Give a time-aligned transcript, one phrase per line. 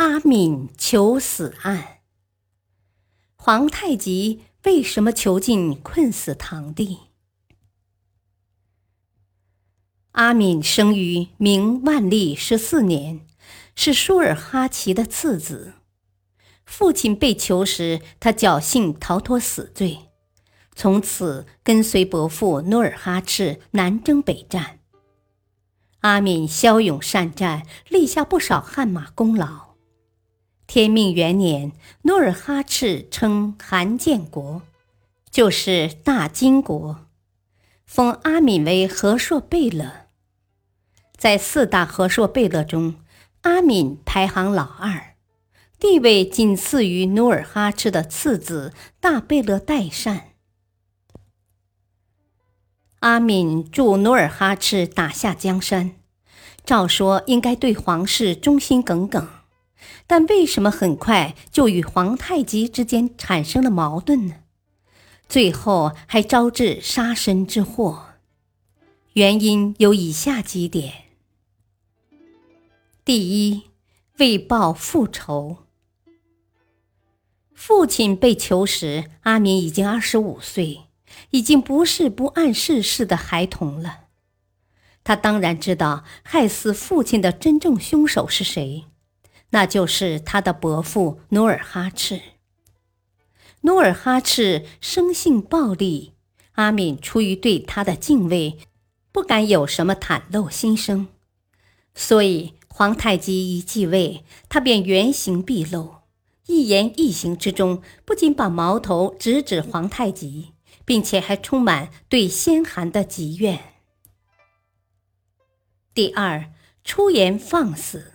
[0.00, 1.98] 阿敏求死案。
[3.36, 7.00] 皇太极为什么囚禁困死堂弟？
[10.12, 13.26] 阿敏生于明万历十四年，
[13.76, 15.74] 是舒尔哈齐的次子。
[16.64, 20.08] 父亲被囚时，他侥幸逃脱死罪，
[20.74, 24.78] 从此跟随伯父努尔哈赤南征北战。
[25.98, 29.68] 阿敏骁勇善战，立下不少汗马功劳。
[30.72, 31.72] 天命元年，
[32.02, 34.62] 努尔哈赤称韩建国，
[35.28, 37.08] 就是大金国，
[37.84, 40.06] 封阿敏为和硕贝勒。
[41.16, 42.94] 在四大和硕贝勒中，
[43.40, 45.16] 阿敏排行老二，
[45.80, 50.34] 地位仅次于努尔哈赤的次子大贝勒代善。
[53.00, 55.96] 阿敏助努尔哈赤打下江山，
[56.64, 59.39] 照说应该对皇室忠心耿耿。
[60.06, 64.36] 但为什么很快就与皇太极之间产生了矛盾呢？
[65.28, 68.14] 最后还招致杀身之祸，
[69.12, 71.04] 原因有以下几点：
[73.04, 73.70] 第一，
[74.18, 75.58] 为报复仇。
[77.54, 80.80] 父亲被囚时，阿敏已经二十五岁，
[81.30, 84.06] 已经不是不谙世事的孩童了。
[85.04, 88.86] 他当然知道害死父亲的真正凶手是谁。
[89.50, 92.20] 那就是他的伯父努尔哈赤。
[93.62, 96.12] 努尔哈赤生性暴戾，
[96.52, 98.58] 阿敏出于对他的敬畏，
[99.12, 101.08] 不敢有什么袒露心声，
[101.94, 105.96] 所以皇太极一继位，他便原形毕露，
[106.46, 110.52] 一言一行之中不仅把矛头直指皇太极，
[110.84, 113.58] 并且还充满对先汗的积怨。
[115.92, 116.50] 第二，
[116.82, 118.12] 出言放肆。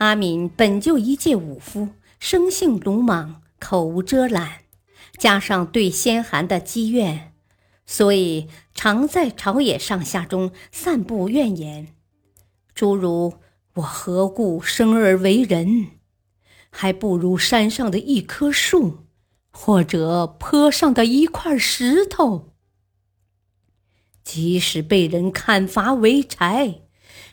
[0.00, 4.60] 阿敏本就一介武夫，生性鲁莽，口无遮拦，
[5.18, 7.34] 加上对先寒的积怨，
[7.84, 11.88] 所以常在朝野上下中散布怨言，
[12.74, 13.34] 诸如
[13.76, 15.88] “我何故生而为人，
[16.70, 19.00] 还不如山上的一棵树，
[19.50, 22.54] 或者坡上的一块石头。
[24.24, 26.84] 即使被人砍伐为柴。”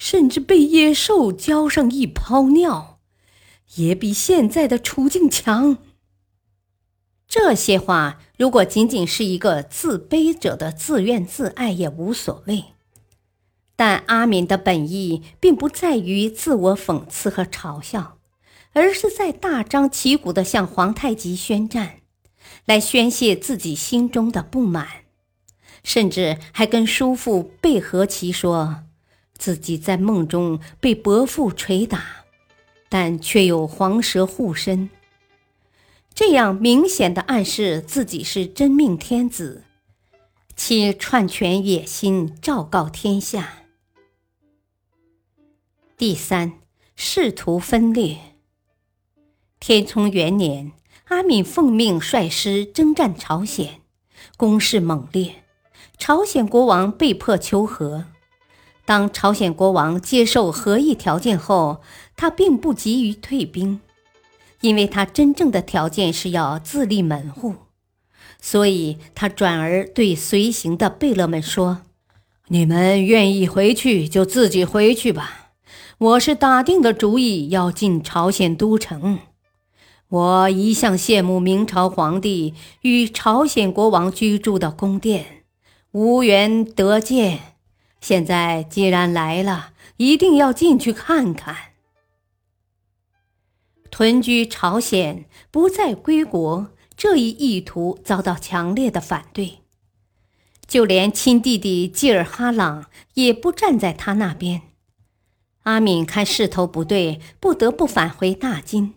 [0.00, 2.98] 甚至被野兽浇上一泡尿，
[3.74, 5.76] 也比现在的处境强。
[7.28, 12.64] 这些话如果仅仅是一个自卑者的自怨自艾也无所谓，
[13.76, 18.16] 但阿敏的本意并不在于自我讽刺和嘲笑，
[18.72, 22.00] 而是在大张旗鼓地向皇太极宣战，
[22.64, 24.88] 来宣泄自己心中的不满，
[25.84, 28.84] 甚至还跟叔父贝和奇说。
[29.40, 32.26] 自己在梦中被伯父捶打，
[32.90, 34.90] 但却有黄蛇护身，
[36.12, 39.64] 这样明显的暗示自己是真命天子，
[40.54, 43.64] 其篡权野心昭告天下。
[45.96, 46.52] 第三，
[46.94, 48.18] 仕途分裂。
[49.58, 50.72] 天聪元年，
[51.06, 53.80] 阿敏奉命率师征战朝鲜，
[54.36, 55.44] 攻势猛烈，
[55.96, 58.04] 朝鲜国王被迫求和。
[58.90, 61.80] 当朝鲜国王接受和议条件后，
[62.16, 63.80] 他并不急于退兵，
[64.62, 67.54] 因为他真正的条件是要自立门户，
[68.40, 71.82] 所以他转而对随行的贝勒们说
[72.50, 75.52] ：“你们愿意回去就自己回去吧，
[75.98, 79.20] 我是打定的主意要进朝鲜都城。
[80.08, 85.44] 我一向羡慕明朝皇帝与朝鲜国王居住的宫殿，
[85.92, 87.38] 无缘得见。”
[88.00, 91.56] 现在既然来了，一定要进去看看。
[93.90, 99.58] 屯居朝鲜，不再归国，这一意图遭到强烈的反对，
[100.66, 104.62] 就连亲弟弟济尔哈朗也不站在他那边。
[105.64, 108.94] 阿敏看势头不对，不得不返回大金，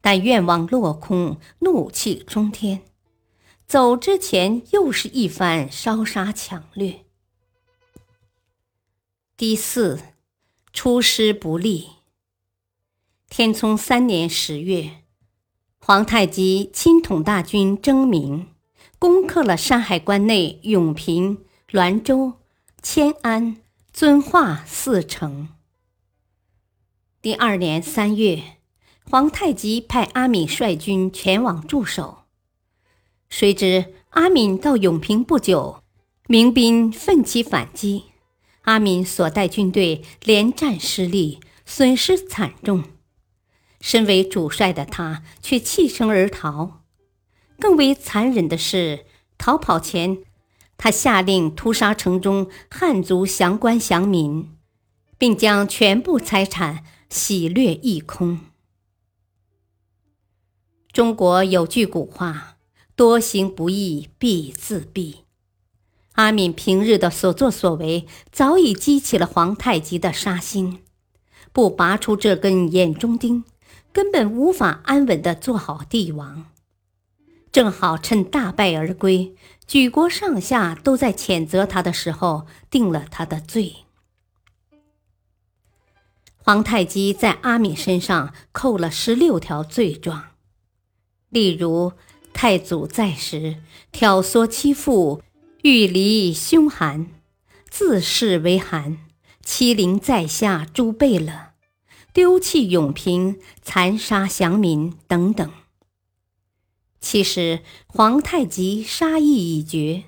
[0.00, 2.82] 但愿望落空，怒气冲天，
[3.66, 7.04] 走之前又是一番烧杀抢掠。
[9.40, 10.00] 第四，
[10.70, 11.92] 出师不利。
[13.30, 14.98] 天聪三年十月，
[15.78, 18.48] 皇太极亲统大军征明，
[18.98, 21.38] 攻克了山海关内永平、
[21.70, 22.34] 滦州、
[22.82, 23.56] 迁安、
[23.94, 25.48] 遵化四城。
[27.22, 28.58] 第二年三月，
[29.08, 32.24] 皇太极派阿敏率军前往驻守。
[33.30, 35.82] 谁知阿敏到永平不久，
[36.26, 38.09] 民兵奋起反击，
[38.62, 42.84] 阿敏所带军队连战失利，损失惨重。
[43.80, 46.82] 身为主帅的他却弃城而逃。
[47.58, 49.06] 更为残忍的是，
[49.38, 50.18] 逃跑前，
[50.76, 54.56] 他下令屠杀城中汉族降官降民，
[55.18, 58.40] 并将全部财产洗掠一空。
[60.92, 62.56] 中国有句古话。
[62.96, 65.20] 多行不义必自毙。
[66.20, 70.82] 阿敏平日的所作所为，早已激起了皇太极的杀心。
[71.50, 73.44] 不拔出这根眼中钉，
[73.90, 76.44] 根本无法安稳的做好帝王。
[77.50, 79.34] 正好趁大败而归，
[79.66, 83.76] 举国上下都在谴责他的时候，定了他的罪。
[86.36, 90.32] 皇太极在阿敏身上扣了十六条罪状，
[91.30, 91.94] 例如。
[92.32, 93.56] 太祖在时，
[93.92, 95.20] 挑唆欺父，
[95.62, 97.08] 欲离凶寒，
[97.68, 98.96] 自恃为寒，
[99.44, 101.50] 欺凌在下诸贝勒，
[102.14, 105.50] 丢弃永平，残杀降民等等。
[106.98, 110.04] 其实皇太极杀意已决，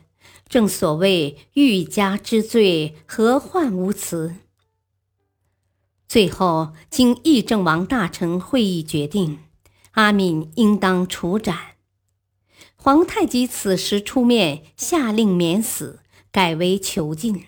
[0.48, 4.36] 正所谓欲加之罪，何患无辞？
[6.08, 9.40] 最后经议政王大臣会议决定，
[9.90, 11.71] 阿敏应当处斩。
[12.84, 16.00] 皇太极此时出面下令免死，
[16.32, 17.44] 改为囚禁。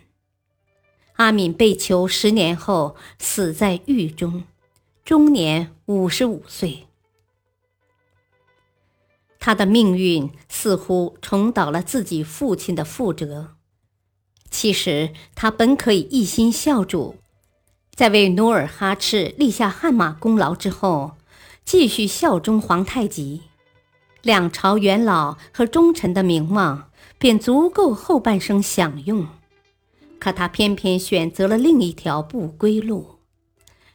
[1.14, 4.44] 阿敏被囚十年后死在狱中，
[5.04, 6.86] 终年五十五岁。
[9.40, 13.56] 他的命运似乎重蹈了自己父亲的覆辙。
[14.52, 17.16] 其实他本可以一心效主，
[17.92, 21.16] 在为努尔哈赤立下汗马功劳之后，
[21.64, 23.42] 继续效忠皇太极。
[24.24, 29.28] 两朝元老和忠臣的名望便足够后半生享用，
[30.18, 33.18] 可他偏偏选择了另一条不归路，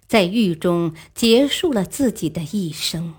[0.08, 3.16] 在狱中结束了自己的一生。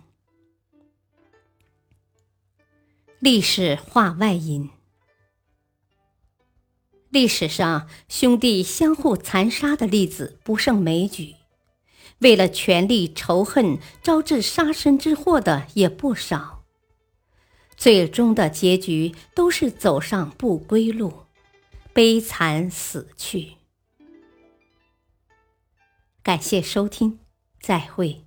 [3.18, 4.70] 历史话外音：
[7.08, 11.34] 历史上兄弟相互残杀的例子不胜枚举，
[12.20, 16.59] 为了权力仇恨招致杀身之祸的也不少。
[17.80, 21.24] 最终的结局都是走上不归路，
[21.94, 23.54] 悲惨死去。
[26.22, 27.20] 感谢收听，
[27.58, 28.26] 再会。